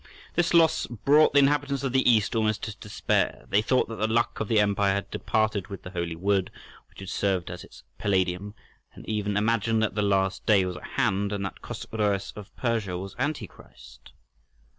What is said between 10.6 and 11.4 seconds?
was at hand